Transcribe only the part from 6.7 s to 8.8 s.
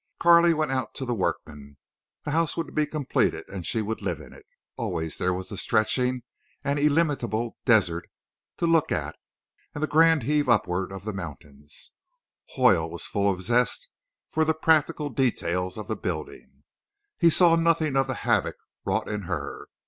illimitable desert to